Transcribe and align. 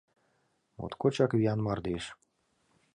—Моткочак 0.77 1.31
виян 1.37 1.59
мардеж. 1.65 2.05